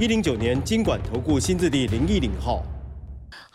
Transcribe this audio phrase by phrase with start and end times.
[0.00, 2.62] 一零九年经管投顾新字第零一零号。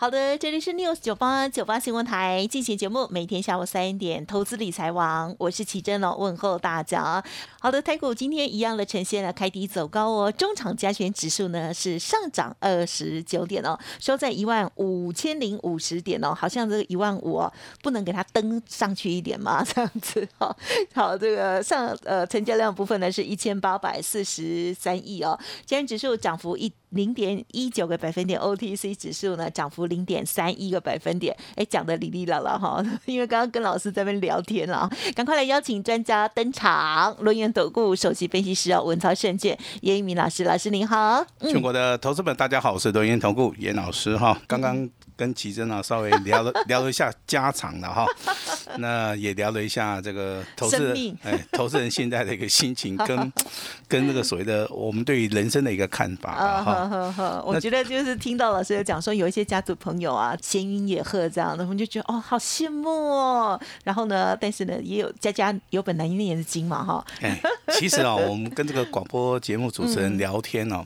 [0.03, 7.23] 好的，这里是 News 九八九八新闻台进行节目，每天下午三点，投资理财王，我是奇珍哦，问候大家。
[7.61, 19.63] 好的，台股今天一样的呈现了开低走高哦，中场加权指数呢是上涨二十九点哦，收在一万五千零五十点哦，好像这个一万五哦，不能给它登上去一点吗？
[19.73, 20.53] 这样子哦，
[20.93, 26.69] 好，这个上呃成交量部分呢是一千八百四十三亿哦，加权指数涨幅一。
[26.93, 44.89] 零点一九个百分点，OTC 指数呢涨幅零点三一个百分点，哎，讲的哩哩啦啦哈， 因为刚刚跟老师在那边聊天了，赶快来邀请专家登场，轮源投顾首席分析师哦，文超胜券严一鸣老师，老师您好，全国的投资们大家好，我是轮源投顾严老师哈，刚刚。
[45.15, 48.05] 跟奇珍啊稍微聊了 聊了一下家常的哈，
[48.79, 53.33] 那也聊了一下这个投资人哎，投资人现在的一个心情跟
[53.87, 57.43] 跟那个所谓的我们对于人生的一个看法哈。
[57.45, 63.59] 我觉得就是听到老师有讲说有一些家族朋友啊，闲云野鹤这样的，我们就觉得哦，好羡慕哦。
[63.83, 67.05] 然后呢，但是呢，也有家家有本难念的经嘛哈。
[67.21, 67.39] 哎，
[67.73, 70.83] 其实啊，我们跟这个广播节目主持人聊天哦，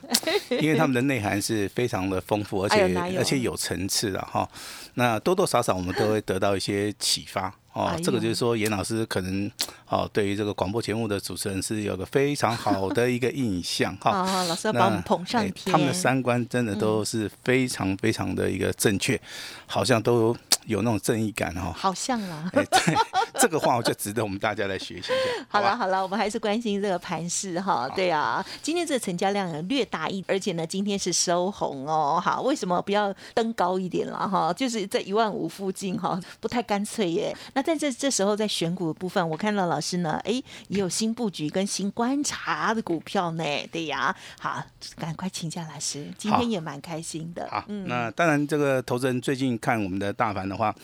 [0.50, 4.17] 因为他们的内涵是非常的丰富，而且而且有层次的。
[4.22, 4.48] 哈，
[4.94, 7.98] 那多多少少我们都会得到一些启发哦。
[8.02, 9.50] 这个就是说，严老师可能
[9.88, 14.24] 哦，对于这个广播节目的主持人是有个非常好的一个印象哈。
[14.48, 19.20] 老师要把我们捧上天，他们的三观真的都是非常非常的一个正确，
[19.66, 20.36] 好像都。
[20.66, 22.48] 有那种正义感哈，好像啦。
[22.52, 22.66] 对，
[23.40, 25.12] 这个话我就值得我们大家来学习一下。
[25.48, 27.88] 好了好了，我们还是关心这个盘势哈。
[27.94, 32.20] 对啊，今天这个成交量略大一，而且呢，今天是收红哦。
[32.22, 34.52] 好，为什么不要登高一点了哈？
[34.52, 37.36] 就是在一万五附近哈，不太干脆耶。
[37.54, 43.44] 那在这这时候在选股的部分，我看到老师呢，哎，也有新布局跟新观察的股票呢。
[43.70, 44.62] 对呀，好，
[44.96, 47.46] 赶快请教老师，今天也蛮开心的。
[47.50, 50.56] 好，那当然这个投资人最近看我们的大盘呢。
[50.56, 50.74] 话，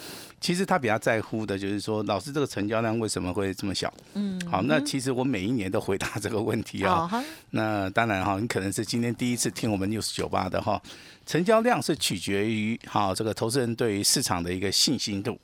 [0.41, 3.93] 其实他比较在乎的就是说，老师这个成交量为什么会这么小？
[4.13, 7.11] 嗯，好，那其实我每一年都回答这个问题啊。
[7.51, 10.81] 那当然哈，你可能是今天第一次听我们 news 酒吧的哈，
[11.27, 15.37] 成交量是取决于哈这个投资人对于市场的一个信心度。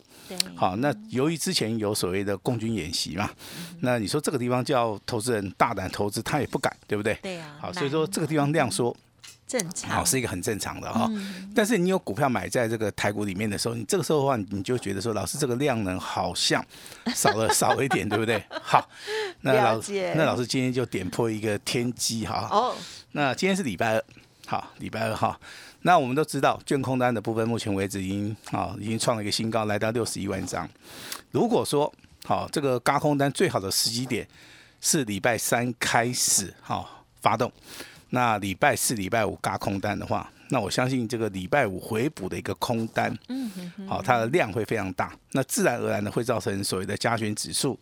[0.55, 3.29] 好，那由于之前有所谓的共军演习嘛，
[3.81, 7.19] 那你说这个地方叫投资人大胆投资，他也不敢，对不对？
[7.21, 7.57] 对啊。
[7.61, 8.97] 好，所以说这个地方量缩。
[9.51, 11.11] 正常，好是一个很正常的哈，
[11.53, 16.65] 但是你有股票买在这个台股里面的时候，你这个时候的话，你就觉得说，老师这个量能好像
[17.13, 18.41] 少了 少了一点，对不对？
[18.63, 18.89] 好，
[19.41, 19.83] 那老
[20.15, 22.47] 那老师今天就点破一个天机哈。
[22.49, 22.77] 哦，
[23.11, 24.05] 那今天是礼拜二，
[24.47, 25.37] 好，礼拜二哈。
[25.83, 30.69] 那我们都知道，卷空单的部分，目前为止已经啊已经创了一个新高，来到六十一万张。
[31.33, 31.93] 如果说
[32.25, 34.29] 好，这个嘎空单最好的时机点
[34.81, 37.51] 是礼拜三开始好发动。
[38.11, 43.51] 那礼拜四、礼拜五嘎空单的话，那我相信这个礼拜五回补的一个空单，嗯
[43.87, 47.79] 好，它的量会非常大，那自然而然的会造成所谓的加权指数，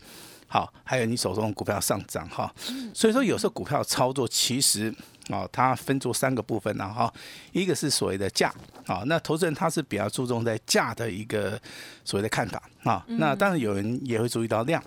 [0.47, 2.55] 好，还有你手中的股票上涨哈。
[2.93, 4.94] 所以说有时候股票操作其实
[5.31, 7.12] 啊，它分作三个部分然哈
[7.53, 8.53] 一个是所谓的价，
[8.87, 11.59] 啊，那投资人他是比较注重在价的一个
[12.05, 14.83] 所谓的看法啊，那当然有人也会注意到量，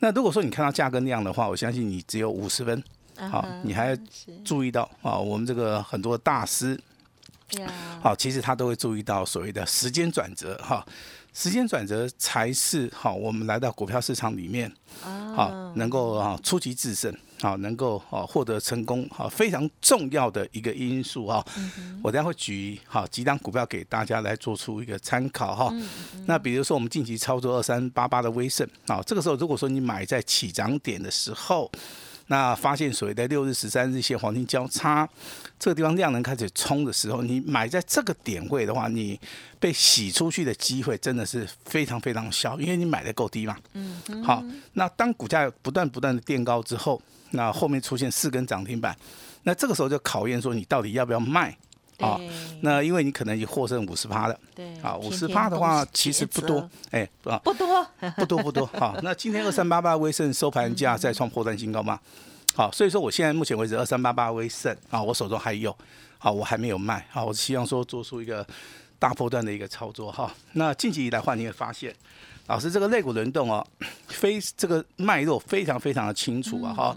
[0.00, 2.82] 那如果说你看到价跟量的话，我相信你只有五十分。
[3.16, 3.96] 好，你还
[4.44, 5.16] 注意到啊？
[5.18, 6.78] 我们这个很多大师，
[8.02, 10.84] 好，其实他都会注意到所谓的时间转折哈。
[11.32, 21.44] 时间转折才是好，我们来到股票市场里面，好，能够啊出奇制胜，好，能够啊获得成功，好，非常重要的一个因素哈。
[22.04, 25.74] 我等下会举好几档股票给大家来做出一个参考哈。
[26.26, 31.68] 那比如说我们近期操作二三八八的威盛，啊，这个时候如果说你买在起涨点的时候。
[32.28, 35.08] 那发现所谓的六日、十三日线黄金交叉
[35.58, 39.18] 这个地方量能开始冲的时候，你买在这个点位的话，你
[39.60, 43.56] 被洗出去的机会真的是非常非常小，因为你买的够低嘛。
[43.74, 44.22] 嗯。
[44.22, 44.42] 好，
[44.72, 47.00] 那当股价不断不断的垫高之后，
[47.30, 48.96] 那后面出现四根涨停板，
[49.42, 51.56] 那这个时候就考验说你到底要不要卖。
[51.98, 52.18] 啊，
[52.60, 57.86] 那因为你可能已获胜五十趴了，对，啊，五十趴的话其实不多，哎，啊不多，
[58.16, 62.00] 不多不多，好，那今天二三八八威盛收盘价再创破断新高吗？
[62.54, 65.76] 好，所以说我现在目前为止二三八八威盛啊，我手中还有，
[66.18, 68.46] 好，我还没有卖，好，我希望说做出一个
[68.98, 70.32] 大波段的一个操作哈。
[70.52, 71.94] 那近期以来话，你会发现，
[72.46, 73.66] 老师这个肋骨轮动哦，
[74.06, 76.96] 非这个脉络非常非常的清楚啊哈。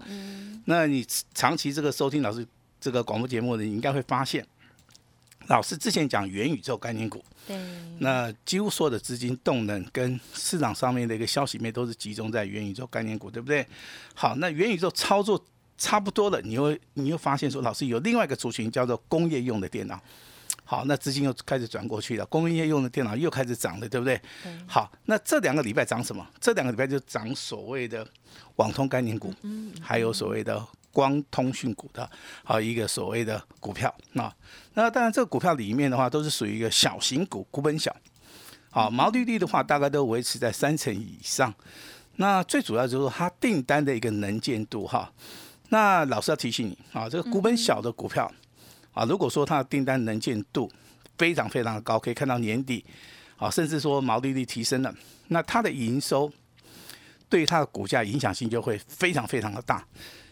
[0.65, 2.45] 那你长期这个收听老师
[2.79, 4.45] 这个广播节目的，你应该会发现，
[5.47, 7.57] 老师之前讲元宇宙概念股，对，
[7.99, 13.65] 那几乎所有的资金动能跟市场上面的一个消息面都是集中在元宇宙概念股，对不对？
[14.13, 15.41] 好，那元宇宙操作
[15.77, 19.97] 差不多了，你会你会发现说，老师有另外一个族群叫做工业用的电脑，
[20.65, 24.19] 好，那资金又开始转过去了，工业用的电脑又开始涨了，对不对？
[24.67, 26.27] 好，那这两个礼拜涨什么？
[26.41, 28.05] 这两个礼拜就涨所谓的
[28.57, 29.33] 网通概念股，
[29.81, 30.67] 还有所谓的。
[30.97, 32.09] 光通讯股的，
[32.43, 34.33] 啊一个所谓的股票，那
[34.73, 37.95] 那当然这个股票里面的话，都是属于一个小型股，股本小，
[38.71, 41.53] 好毛利率的话，大概都维持在三成以上。
[42.15, 45.13] 那最主要就是它订单的一个能见度哈。
[45.69, 48.31] 那老师要提醒你啊，这个股本小的股票
[48.91, 50.67] 啊，如果说它的订单能见度
[51.15, 52.83] 非常非常的高，可以看到年底
[53.37, 54.91] 啊，甚至说毛利率提升了，
[55.27, 56.31] 那它的营收
[57.29, 59.85] 对它的股价影响性就会非常非常的大。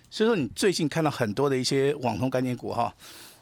[0.10, 2.94] 所以说，你最近看到很多的一些网通概念股哈，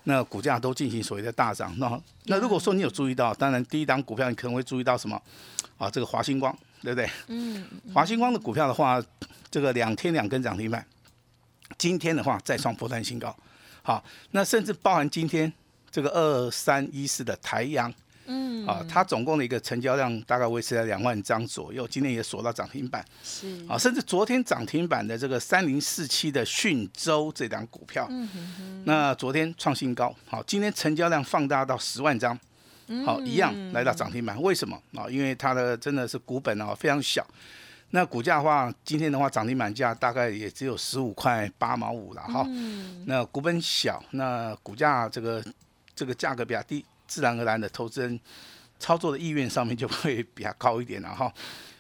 [0.04, 1.74] 那股价都进行所谓的大涨。
[1.78, 5.22] 那那如果说你有注意到，当然第一档股票你可能会注意到什么
[5.78, 5.90] 啊？
[5.90, 7.10] 这个华星光，对不对？
[7.28, 7.66] 嗯。
[7.94, 9.02] 华星光的股票的话，
[9.52, 10.86] 这个两天两根涨停板，
[11.78, 13.36] 今天的话再创破断新高。
[13.82, 15.52] 好，那甚至包含今天
[15.92, 17.94] 这个二三一四的台阳。
[18.26, 23.66] 嗯，啊，它总共的一个成交量大概维持在两万张左右，今天也锁到涨停板，是。
[23.68, 32.40] 啊，甚至昨天涨停板的这个三零四七的讯州这档股票，嗯哼哼，那昨天创新高，好，今天成交量放大到十万张，
[33.06, 34.82] 好，一样来到涨停板，为什么？
[34.96, 35.10] 啊？
[35.10, 37.28] 因为它的真的是股本啊非常小，
[37.90, 42.48] 那股价的话，今天的话涨停板价大概也只有十五块八毛五了哈，
[43.06, 45.44] 那股本小，那股价这个
[45.94, 46.86] 这个价格比较低。
[47.08, 48.20] 自然而然的，投资人
[48.80, 51.32] 操作的意愿上面就会比较高一点了哈。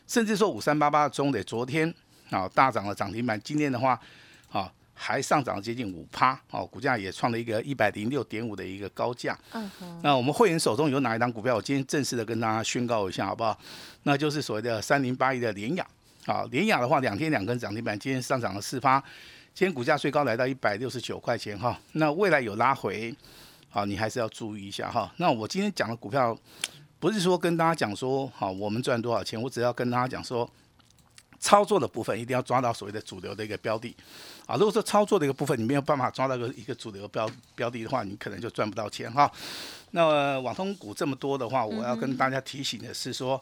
[0.07, 1.91] 甚至说五三八八中磊昨天
[2.29, 3.99] 啊大涨了涨停板，今天的话
[4.51, 9.37] 啊还上涨接近五趴，哦股价也创了一个一百零六点五的一个高价。
[9.53, 9.99] 嗯哼。
[10.03, 11.55] 那我们会员手中有哪一档股票？
[11.55, 13.57] 我今天正式的跟大家宣告一下好不好？
[14.03, 15.87] 那就是所谓的三零八一的联雅。
[16.25, 18.97] 啊，联雅的话两天两根涨停板，今天上涨了四趴，
[19.53, 21.77] 今天股价最高来到一百六十九块钱哈。
[21.93, 23.13] 那未来有拉回。
[23.73, 25.11] 好，你还是要注意一下哈。
[25.17, 26.37] 那我今天讲的股票，
[26.99, 30.47] 不是说跟大家讲说，好，我们赚多少钱，我只要跟大家讲说，
[31.39, 33.95] 操作的部分一定要抓到所谓的主流的一个标的。
[34.45, 39.31] 啊，如果说操作的一个部分你没有办法抓到个一个主流标标的的话，你可能就赚不到钱哈。
[39.89, 43.41] 那网通股这么多的话，我要跟大家提醒的是说，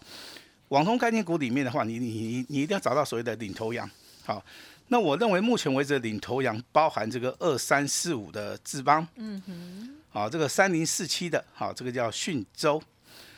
[0.69, 3.89] 网通概念股里面的话，你你你一定要找到所谓的领头羊。
[4.23, 4.41] 好。
[4.87, 12.81] 那我认为目前为止领头羊包含这个二三四五的智邦，嗯哼，好，这个三零四七的，好，这个叫讯州，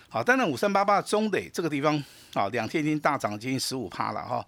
[0.10, 2.04] 好，当然五三八八中磊这个地方，
[2.34, 4.44] 啊，两天已经大涨接近十五趴了哈。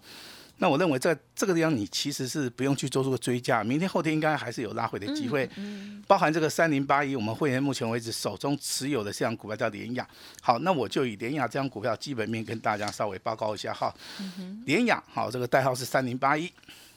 [0.58, 5.48] 那我认为在这个地方你其实是不用去做出个追加，明天后天应该还是有拉回的机会。
[5.56, 10.08] 嗯，包含这个三零八一，我们会员目前为止手中持有的这张股票叫联雅，
[10.40, 13.94] 好，那我就以联雅这张股票基本面跟大家稍微报告一下哈。
[14.18, 16.50] 嗯哼，联雅，好，这个代号是三零八一。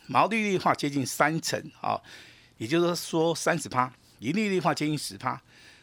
[0.08, 2.00] 毛利率的话接近三成，啊，
[2.58, 5.42] 也就是说三十趴，盈利率的话接近十趴，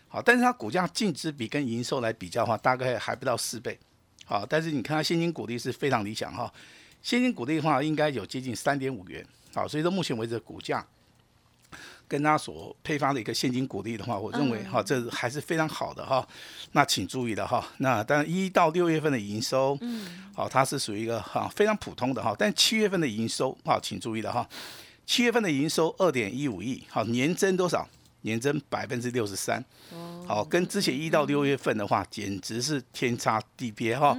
[0.09, 3.79] 好，但是它股价净值比跟营收来比较的话，大概还不到四倍，
[4.25, 6.53] 好，但是你看它现金股利是非常理想哈，
[7.03, 10.87] 现金股利的话应该有接近三点五元，好，所以说目前为止股价。
[12.09, 16.25] 跟它所配发的一个现金股利的话，我认为哈，这还是非常好的哈。
[16.71, 22.33] 那请注意的哈，那当然一到六月份的营收，嗯，好，它是属于一个哈非常普通的哈。
[22.39, 24.49] 但七月份的营收啊，请注意的哈，
[25.05, 27.85] 七月份的营收二点一五亿，好，年增多少？
[28.27, 34.19] 年增百分之六十三，哦，好，跟之前一到六月份的话，简直是天差地别哈。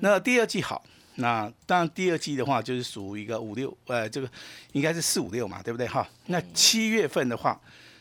[0.00, 0.84] 那第二季好。
[1.18, 4.28] 那当然，第二季的话就是属于一个五六，呃，这个
[4.72, 5.86] 应该是四五六嘛，对不对？
[5.86, 7.58] 哈，那七月份的话，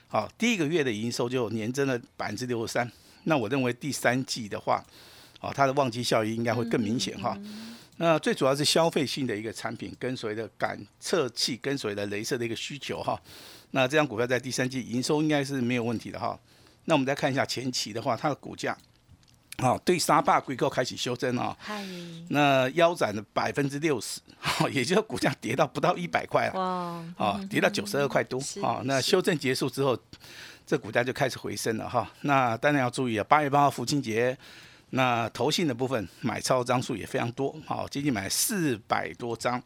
[0.10, 2.92] 好，第一个月的营收就年增了百分之六十三。
[3.24, 4.84] 那我认为第三季的话，
[5.40, 7.38] 哦，它的旺季效益应该会更明显哈。
[7.96, 13.18] 那最主要是消费性的一个产品，跟随的感测器，跟随的镭射的一个需求哈。
[13.76, 16.40] 那这张股票在第三季营收应该是没有问题的哈。
[16.86, 18.76] 那我们再看一下前期的话，它的股价。
[19.58, 21.56] 好，对沙坝归购开始修正啊，
[22.30, 24.22] 那腰斩了百分之六十，
[24.72, 26.60] 也就是股价跌到不到一百块了，
[27.18, 29.98] 啊，跌到九十二块多， 啊，那修正结束之后，
[30.66, 32.10] 这股价就开始回升了哈。
[32.22, 34.38] 那当然要注意啊，八月八号父亲节，
[34.92, 39.62] 那投信的部分买超张数也非常多，好，接近买四百多张。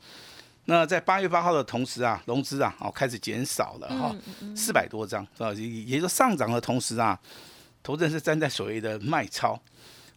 [0.69, 4.15] 那在八月八号的同时啊，融资啊，哦开始减少了哈，
[4.55, 5.51] 四百多张是吧？
[5.53, 7.19] 也也就上涨的同时啊，
[7.81, 9.59] 投资人是站在所谓的卖超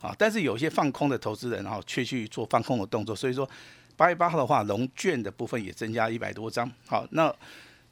[0.02, 3.49] 啊，但是有些放空的投资人哈，却去做放空的动作，所以说
[3.97, 6.71] 八月八号的话，融券的部分也增加一百多张。
[6.87, 7.35] 好，那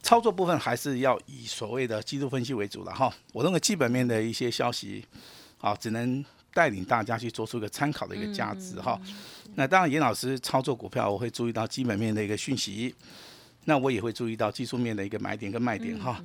[0.02, 3.10] 操作部分还是要以所谓的技术分析为主了哈。
[3.32, 5.02] 我认为基本面的一些消息，
[5.60, 9.00] 啊，只能带领大家去做出一个参考的一个价值哈。
[9.54, 12.94] 那当然，严老师操作股票，我会注意到基本面的一个讯息，
[13.64, 16.22] 那我也会注意到技术面的一个买点跟卖点哈。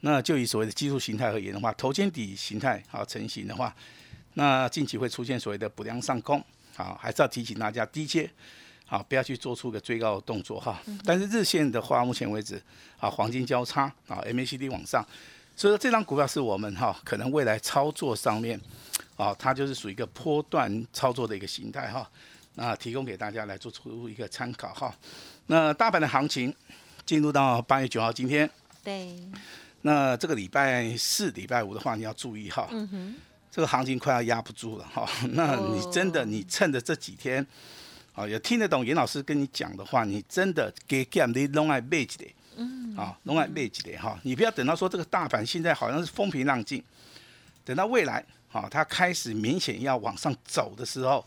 [0.00, 3.74] 那就以所谓的技术形态而言的话，头肩底形态好成型的话，
[4.34, 6.42] 那近期会出现所谓的补量上攻，
[6.74, 8.30] 好，还是要提醒大家低阶，
[8.84, 10.78] 好，不要去做出个最高的动作哈。
[11.02, 12.62] 但是日线的话，目前为止
[12.98, 15.04] 啊，黄金交叉啊，MACD 往上，
[15.56, 18.60] 所以说这张股票是我们哈可能未来操作上面
[19.16, 22.08] 啊，它就是属于一个波段操作的一个形态哈。
[22.54, 24.94] 那提供给大家来做出一个参考哈。
[25.46, 26.54] 那大盘的行情
[27.04, 28.50] 进入到八月九号今天，
[28.82, 29.14] 对。
[29.82, 32.66] 那这个礼拜四、礼拜五的话，你要注意哈。
[32.70, 33.14] 嗯哼。
[33.50, 35.08] 这个行情快要压不住了哈。
[35.32, 37.46] 那你真的，你趁着这几天，
[38.14, 42.30] 啊，有听得懂严老师跟你讲的话，你真的给 game 你弄爱背起来。
[42.56, 42.96] 嗯。
[42.96, 44.18] 啊，弄爱背起来哈。
[44.24, 46.82] 你不要等到说这个大盘现在好像是风平浪静，
[47.64, 48.24] 等到未来，
[48.56, 51.24] 啊，它开始明显要往上走的时候。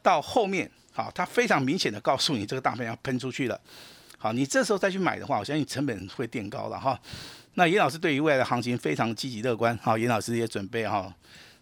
[0.00, 3.60] 到后面，好，它非常明显的告诉你这个大盘要喷出去了，
[4.16, 6.98] 好，你这时候再去买的话，我相信成本会垫高了哈。
[7.54, 11.12] 那严老师对于未来的行情非常积极乐观，好，严老师也准备哈，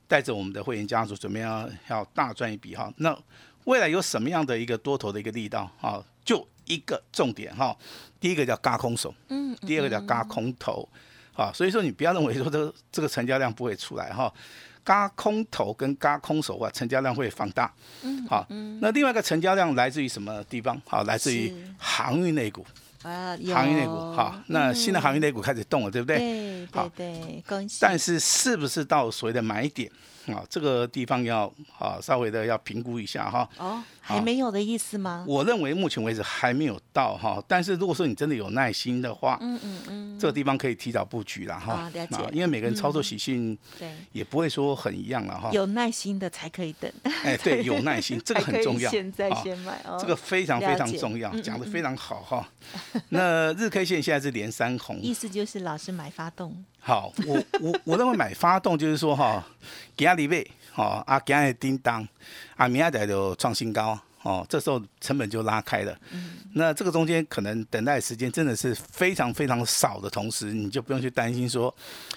[0.07, 2.93] 带着我们的会员家族准备要要大赚一笔哈。
[2.99, 3.19] 那
[3.65, 6.05] 未来有什么样的一个多头的一个力道啊？
[6.25, 7.77] 就一个重点哈，
[8.21, 10.89] 第一个叫嘎空手，嗯，第二个叫嘎空头，
[11.33, 14.33] 好，所以说你不要认为说这个这个成交量不会出来哈。
[14.87, 17.73] 嘎空头跟嘎空手啊，成交量会放大。
[18.03, 18.47] 嗯，好，
[18.81, 20.81] 那另外一个成交量来自于什么地方？
[20.87, 22.65] 好，来自于航运类股。
[23.03, 23.93] 啊，航运类股。
[24.15, 26.19] 好，那新的航运类股开始动了，对不对？
[26.19, 27.79] 对，对对，恭喜。
[27.81, 29.91] 但是是不是到所谓的买点？
[30.27, 33.49] 啊，这个地方要啊稍微的要评估一下哈。
[33.59, 35.25] 哦，还没有的意思吗？
[35.27, 37.43] 我认为目前为止还没有到哈。
[37.47, 41.73] 但是如果说你真的有耐心的话，嗯嗯嗯，这个地方可以提早布局了哈。
[41.73, 42.17] 啊，了解。
[42.33, 45.51] 因为每个人操作习性对也不会说很一样了哈。
[45.53, 46.91] 有耐心的才可以等。
[47.25, 48.91] 哎，对，有耐心 这个很重要。
[48.91, 49.97] 现在先买哦。
[50.01, 52.49] 这个非常非常重要，讲的非常好哈。
[53.11, 56.65] 那日 K 线现在是连三红，意思就是老师买发动。
[56.87, 59.45] 好，我我我认为买发动就是说哈，
[59.97, 62.07] 给阿里贝，哦，啊，今日叮当，
[62.55, 63.99] 啊，明仔就创新高。
[64.27, 65.97] 哦，这时候成本就拉开了，
[66.55, 71.73] 那这个中间可能等待时间真的是非常非常少的同时，你就不用去担心说，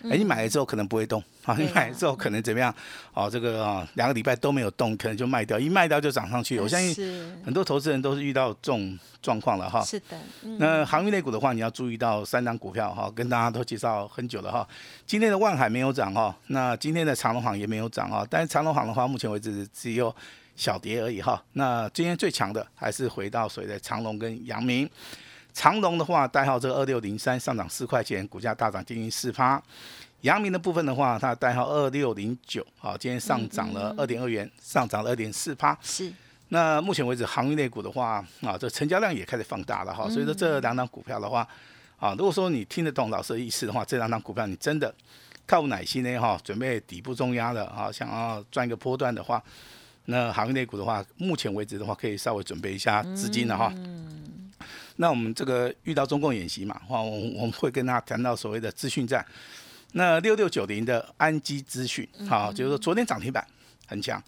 [0.05, 2.73] 哎，你买了之后可能不会动，啊，你买了之后可能怎么样？
[3.13, 6.59] 哦，这个啊，两个礼拜都没有动，可能就卖掉，一卖掉就涨上去。
[6.59, 9.83] 我相信很多投资人都是遇到这种状况了哈。
[9.83, 10.17] 是的，
[10.57, 14.67] 那航运类股的话，你要注意到三张股票哈，跟大家都介绍很久了哈。
[15.05, 20.15] 今天的万海没有涨哈，那今天的长隆行也没有涨哈，但是长隆行的话，目前为止只有。
[20.59, 24.87] 小跌而已哈，那今天最强的还是回到所谓的长隆跟阳明。
[25.53, 29.61] 长隆的话，代号这个二六零三，上涨四块钱，股价大涨接近四趴。
[30.21, 35.77] 阳明的部分的话，它代号二六零九，好，今天上涨了二点二元，上涨了二点四趴。
[35.81, 36.11] 是。
[36.49, 41.47] 那目前为止，航运类股的话，啊，这成交量也开始放大了哈，所以说这两档股票的话，
[41.97, 44.93] 啊，如果说你听得懂老师的意思的话，这两档股票你真的
[45.47, 49.41] 靠耐心呢哈，准备底部重压的啊，想要赚一个波段的话。
[50.11, 53.71] 那行业内股的话，目前为止的话，可以稍微准备一下资金了哈。
[54.95, 59.23] 那我们这个遇到中共演习嘛，哈，我我们会跟他谈到所谓的资讯战。
[59.91, 63.45] 那六六九零的安基资讯，好，就是说昨天涨停板
[63.85, 64.21] 很强，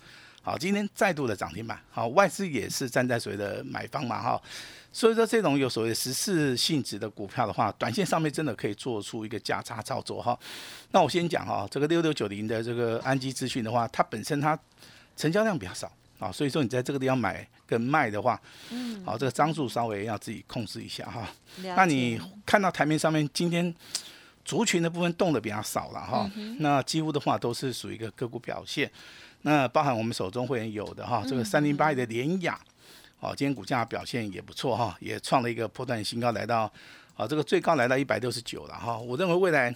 [0.44, 4.42] 好，今天再度的涨停板，好，外资也是站在所谓的买方嘛，哈。
[4.94, 10.38] 所以说这种有所谓十四性质的股票的话，短线上面真的可以做出一个价差操作哈。
[10.92, 14.58] 那我先讲哈，这个六六九零的这个安基资讯的话，它本身它。
[15.22, 21.28] 成交量比较少啊，所以说你在这个地方买跟卖的话，嗯，好，这个张数稍微要自己控制一下哈。
[21.76, 23.72] 那你看到台面上面今天
[24.44, 28.92] 族群的部分动的比较少了哈，那几乎的话都是属于一个个股表现。
[29.44, 32.60] 那包含我们手中会员有的哈，这个三零八一的联雅，
[33.20, 36.62] 哦，今天股价表现也不错哈，也创了一个破断新高，来到
[37.16, 38.98] 啊这个最高来到一百六十九了哈。
[38.98, 39.76] 我认为未来。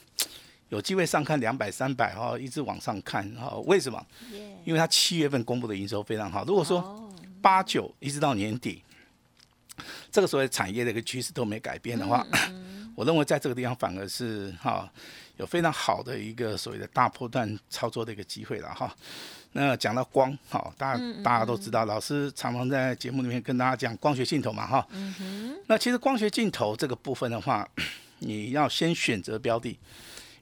[0.70, 3.56] 有机会上看两百、三百哈，一直往上看哈。
[3.66, 4.06] 为什么？
[4.64, 6.44] 因为它七月份公布的营收非常好。
[6.46, 8.82] 如果说八九一直到年底，
[10.12, 12.26] 这个所谓产业的一个趋势都没改变的话，
[12.96, 14.90] 我认为在这个地方反而是哈
[15.38, 18.94] 有非常好的一个所谓的大波段操作的一个机会了哈。
[19.52, 24.88] 那讲到光，哈，大家大家都知道，老师常常在节目里面跟大家讲光学镜头嘛哈。
[25.68, 27.66] 那其实光学镜头这个部分的话，
[28.20, 29.78] 你要先选择标的，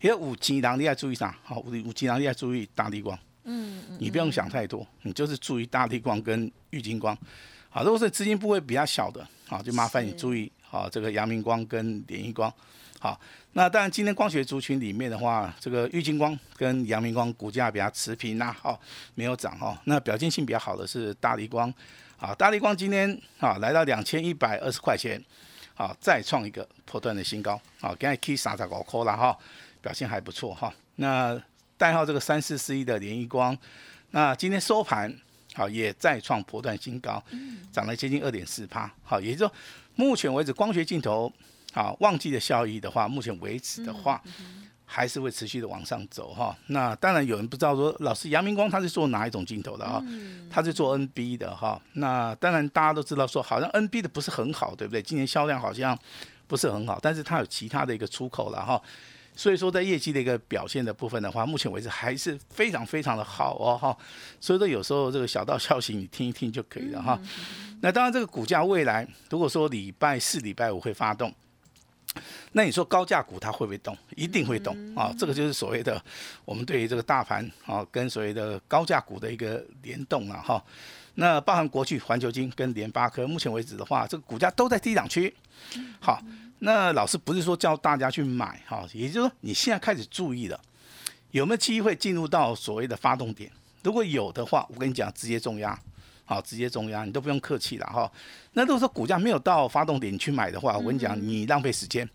[0.04, 1.34] 因为五 G 囊你要注意啥？
[1.44, 3.18] 好，五五 G 囊你要注意大力光。
[3.46, 3.98] 嗯嗯。
[4.02, 7.18] 你不用想太多，你就是注意大力光跟玉金光。
[7.70, 12.54] 好，如果是资金部位比较小的，好，就麻烦你注意好这个阳明光跟联益光。
[13.00, 13.18] 好，
[13.54, 18.78] 那当然今天光学族群里面的话，这个玉金光跟阳明光股价比较持平呐，好，
[19.16, 19.82] 没有涨哈。
[19.86, 21.74] 那表现性比较好的是大力光，
[22.18, 25.22] 啊，大力光今天啊来到两千一百二十块钱，
[25.74, 29.38] 好，再创一个破断的新高，好，刚才 K 三十五扣了哈，
[29.84, 30.74] 表现还不错哈。
[30.96, 31.40] 那
[31.78, 33.56] 代号这个三四四一的联益光，
[34.10, 35.16] 那今天收盘
[35.54, 37.24] 好也再创波段新高，
[37.72, 39.54] 涨了接近二点四趴，好，也就是说
[39.96, 41.32] 目前为止光学镜头。
[41.74, 44.22] 啊，旺季的效益的话，目前为止的话，
[44.86, 46.56] 还是会持续的往上走哈。
[46.68, 50.00] 那当然有人不知道说，老师杨明光他是做哪一种镜头的哈？
[50.52, 51.82] 他是做 NB 的哈。
[51.94, 55.02] 那当然大家都知道说，好像 NB 的不是很好，对不对？
[55.02, 55.98] 今年销量好像
[56.46, 58.80] 不是很好，但是它有其他的一个出口了哈。
[59.36, 63.98] 所以说在业绩的一个表现的部分的话，目前为止还是非常非常的好哦哈。
[64.40, 67.20] 所以说有时候这个小道消息你听一听就可以了哈。
[67.82, 71.34] 那当然这个股价未来如果说礼拜四、礼拜五会发动。
[72.52, 73.98] 那你说高价股它会不会动？
[74.16, 75.12] 一定会动啊！
[75.18, 76.00] 这个就是所谓的
[76.46, 80.64] 我们对于这个大盘啊，跟所谓的高价股的一个联动了哈。
[81.16, 85.34] 那包含国巨、环球金跟联发科，目前为止的话，这个股价都在低档区。
[86.00, 86.22] 好，
[86.66, 90.58] 那老师不是说叫大家去买哈，也就是说你现在开始注意了，
[91.32, 93.52] 有没有机会进入到所谓的发动点？
[93.84, 95.78] 如果有的话，我跟你讲，直接重压。
[96.26, 98.10] 好，直接重压，你都不用客气了哈。
[98.54, 102.10] 那如果说股价没有到发动点你去买的话，我跟你讲，你浪费时间。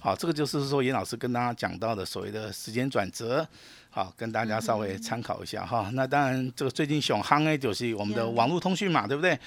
[0.00, 3.46] 好，这个就是说严老师跟大家讲到的所谓的时间转折。
[3.90, 5.88] 好，跟大家稍微参考一下哈。
[5.92, 9.38] 那当然，这个最近熊夯诶，就是我们的网络通讯嘛，对不对？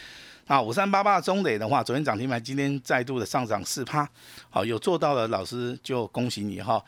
[0.48, 4.10] 啊，五三八八中磊的话，昨天涨停板，今天再度的上涨四趴。
[4.50, 6.84] 好，有做到的老师就恭喜你哈。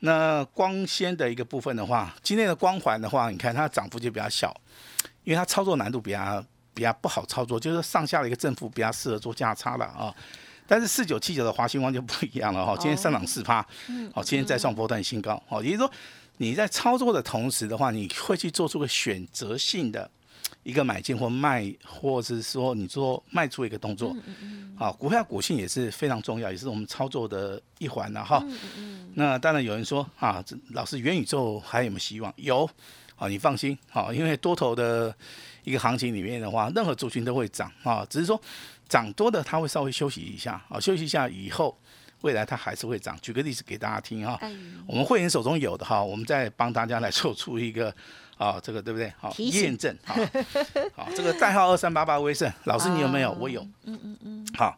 [0.00, 4.54] 那光纤的一个部分的话，今天的光环的话，你看它涨幅就比较小，
[5.24, 6.44] 因为它操作难度比较。
[6.76, 10.14] 比较不好操作，就是上下的一个振幅比较适合做价差了啊。
[10.66, 13.66] 但是四九七九的华星光就不一样了哈，今天上涨四趴，
[14.12, 15.90] 好，今天再创波段新高，好，也就是说
[16.36, 20.10] 你在操作的同时的话，你会去做出个选择性的
[20.62, 24.16] 一个买进或卖，或者是说你做卖出一个动作，
[24.76, 28.44] 好，股票股性也是非常重要，也是我们操作的一环了哈。
[29.14, 32.32] 那当然有人说啊，老师元宇宙还有没有希望？
[32.36, 32.68] 有，
[33.14, 35.14] 好，你放心，好，因为多头的。
[35.66, 38.40] 一个行情里面的话，任何族群都会涨啊，只是说
[38.88, 41.76] 涨多的它会稍微休息一下啊，休息一下以后，
[42.26, 43.16] 未来它还是会涨。
[43.22, 44.36] 举个例子给大家听哈，
[44.84, 47.94] 我们会员手中有的哈，我们再帮大家来做出一个
[48.36, 49.12] 啊，这个对不对？
[49.16, 50.16] 好，验证啊，
[50.96, 53.30] 好，这个代号二三八八威盛， 老师你有没有？
[53.38, 54.48] 我有，嗯嗯嗯。
[54.58, 54.76] 好，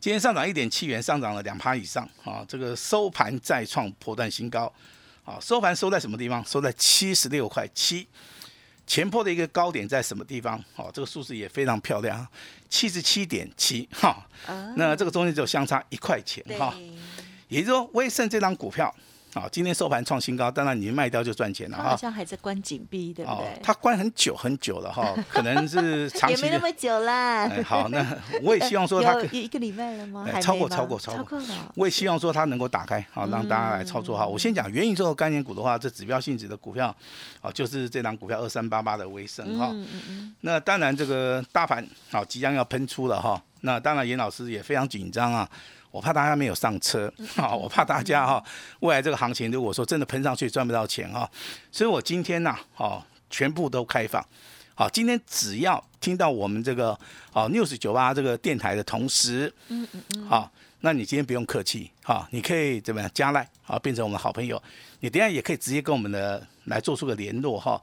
[0.00, 4.72] 今天上涨一点七元，上涨了两趴以上啊，这个收盘再创破断新高，
[5.22, 6.44] 好，收盘收在什么地方？
[6.44, 8.08] 收在七十六块七。
[8.88, 10.58] 前坡的一个高点在什么地方？
[10.74, 12.26] 哦，这个数字也非常漂亮，
[12.70, 14.26] 七十七点七哈。
[14.76, 16.74] 那这个中间只有相差一块钱哈。
[17.48, 18.92] 也就是说，威盛这张股票。
[19.34, 21.90] 好，今天收盘创新高，当然你卖掉就赚钱了哈。
[21.90, 23.60] 好像还在关紧闭，对不对？
[23.62, 26.36] 它关很久很久了哈， 可能是长期。
[26.36, 27.48] 也没那么久啦。
[27.62, 28.04] 好，那
[28.42, 30.26] 我也希望说它 一个礼拜了吗？
[30.40, 31.40] 超过超过超过。
[31.74, 34.26] 我也希望说它能够打开，好让大家来操作哈。
[34.26, 36.94] 我先讲元宇宙概念股的话，这指标性质的股票，
[37.42, 39.68] 哦就是这张股票二三八八的微升哈。
[39.72, 40.34] 嗯嗯嗯。
[40.40, 45.48] 那当然这个大盘好即将要喷出了哈，那当然严老师也非常紧张啊。
[45.90, 47.54] 我怕大家没有上车啊！
[47.54, 48.44] 我怕大家哈，
[48.80, 51.28] 未来这个行情如果说真的喷上去赚不到钱哈，
[51.72, 54.24] 所以我今天呢，哦，全部都开放。
[54.74, 56.90] 好，今天只要听到我们这个
[57.32, 64.62] 哦 news 九八这个电台的同时，嗯嗯嗯，好，那你今天不用客气哈，你可以怎么样加赖啊，变成我们的好朋友。
[65.00, 67.80] 你等下也可以直接跟我们的来做出个联络哈，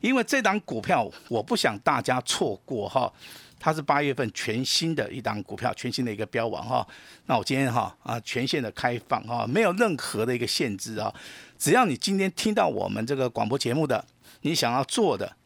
[0.00, 3.12] 因为这档股票我不想大家错过哈。
[3.58, 6.86] 它是八月份全新的一档股票，全新的一个标王哈。
[7.26, 11.12] 那我今天哈啊全线的开放哈，没有任何的一个限制啊。
[11.58, 14.04] 只要你今天听到我们这个广播节目的，
[14.42, 15.36] 你想要做的，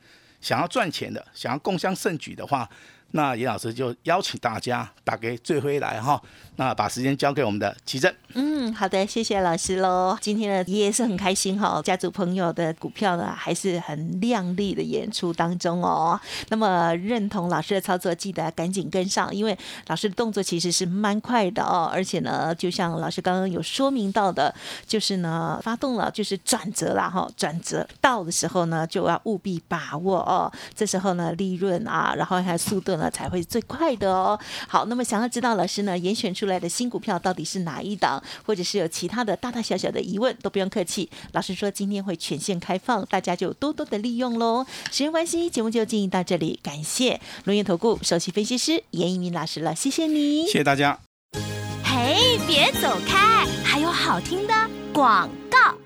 [0.40, 2.68] 想要赚钱的，想要共襄盛举的话，
[3.12, 6.20] 那严老师就邀请大家打给最辉来哈。
[6.56, 8.14] 那把时间交给我们的奇正。
[8.34, 10.16] 嗯，好的，谢谢老师喽。
[10.20, 16.20] 今天呢也是很开心哈，家族朋友的股票呢还是很亮丽的演出当中哦。
[16.50, 21.90] 那么认同老师的操作，记得赶紧跟上，因为老师的动作其实是蛮快的哦。
[21.90, 24.54] 而且呢，就像老师刚刚有说明到的，
[24.86, 30.52] 就是呢发动了就是转折了哈，转折到的时候呢就要务必把握哦。
[30.74, 34.38] 这时候呢利润啊，然后还有速度才会最快的哦。
[34.68, 36.42] 好，那么想要知道老师呢严选出。
[36.42, 41.08] 出来的新股票到底是哪一档，或者是有其他的大大小小的疑问，都不用客气。
[41.30, 44.66] 老师说今天会全线开放，大家就多多的利用喽。
[44.90, 50.98] 时间关系，节目就进行到这里，感谢龙岩投顾首席分析师严一鸣老师了，谢谢你，谢谢大家。
[51.84, 54.54] 嘿，别走开，还有好听的
[54.92, 55.81] 广告。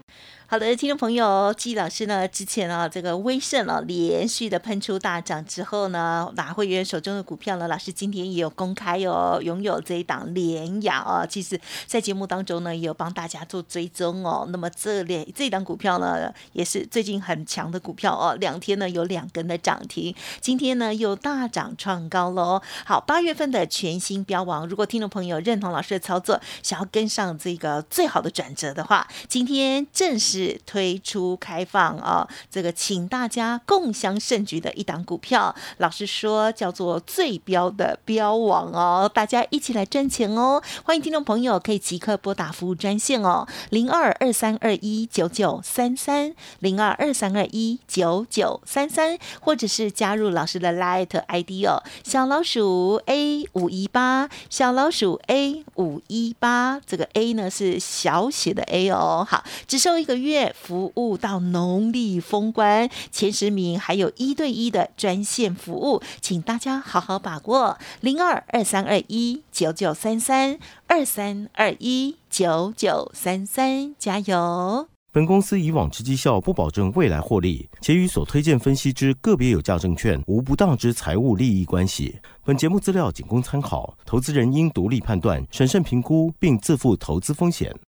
[0.49, 14.47] 好的，听众朋友，季老师呢，之前啊，这个威盛啊，连续的喷出大涨之后呢，拿会员手中的股票呢，老师今天也有公开哦，拥有这一档联雅啊，其实在节目当中呢，也有帮大家做追踪哦。
[14.51, 22.63] 那么这连这一档股票呢，也是最近很强的股票哦，两天呢有两根的涨停，今天呢又大涨创高喽。
[22.85, 30.36] 好，八月份的全新标王，如果听众朋友认同老师的操作，想要跟上这个最好的转折的话，今天正式。
[30.37, 40.63] 是推出开放啊，这个请大家共享盛举的一档股票，老实说叫做最标的标王哦，大家一起来赚钱哦！
[40.85, 60.26] 欢迎听众朋友可以即刻拨打服务专线哦，零二二三二一九九三三零二二三二一九九三三，或者是加入老师的 Light ID 哦，小老鼠 A 五一八，小老鼠 A 五一八，这个 A 呢是小写的 A 哦，好，只收一个。
[60.27, 70.59] 月服务到农历封关前十名，还有一对一的专线服务，请大家好好把握零二二三二一九九三三
[70.89, 74.89] 二三二一九九三三，加油！
[75.13, 82.19] 本公司以往之绩效不保证未来获利，且与所推荐分析之个别有价证券无不当之财务利益关系。
[82.45, 87.75] 本节目资料仅供参考，投资人应独立判断、审慎评估，并自负投资风险。